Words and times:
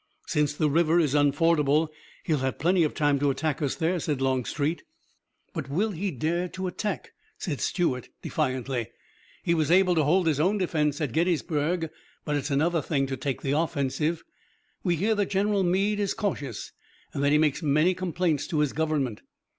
"Since 0.25 0.53
the 0.55 0.67
river 0.67 0.99
is 0.99 1.13
unfordable 1.13 1.89
he'll 2.23 2.39
have 2.39 2.57
plenty 2.57 2.83
of 2.83 2.95
time 2.95 3.19
to 3.19 3.29
attack 3.29 3.61
us 3.61 3.75
there," 3.75 3.99
said 3.99 4.19
Longstreet. 4.19 4.81
"But 5.53 5.69
will 5.69 5.91
he 5.91 6.09
dare 6.09 6.47
to 6.49 6.65
attack?" 6.65 7.11
said 7.37 7.61
Stuart 7.61 8.09
defiantly. 8.23 8.87
"He 9.43 9.53
was 9.53 9.69
able 9.69 9.93
to 9.93 10.03
hold 10.03 10.25
his 10.25 10.39
own 10.39 10.55
in 10.55 10.57
defense 10.57 10.99
at 11.01 11.11
Gettysburg, 11.11 11.91
but 12.25 12.35
it's 12.35 12.49
another 12.49 12.81
thing 12.81 13.05
to 13.05 13.15
take 13.15 13.43
the 13.43 13.51
offensive. 13.55 14.23
We 14.83 14.95
hear 14.95 15.13
that 15.13 15.29
General 15.29 15.61
Meade 15.61 15.99
is 15.99 16.15
cautious 16.15 16.71
and 17.13 17.23
that 17.23 17.31
he 17.31 17.37
makes 17.37 17.61
many 17.61 17.93
complaints 17.93 18.47
to 18.47 18.57
his 18.57 18.73
government. 18.73 19.21